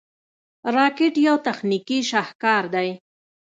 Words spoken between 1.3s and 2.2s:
تخنیکي